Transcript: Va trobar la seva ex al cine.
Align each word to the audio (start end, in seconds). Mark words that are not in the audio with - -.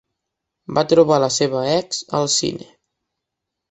Va 0.77 0.83
trobar 0.93 1.21
la 1.25 1.31
seva 1.37 1.63
ex 1.77 2.03
al 2.23 2.29
cine. 2.41 2.71